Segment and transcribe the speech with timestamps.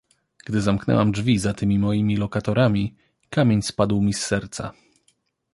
[0.45, 2.95] "Gdy zamknęłam drzwi za tymi moimi lokatorami,
[3.29, 4.71] kamień spadł mi z serca."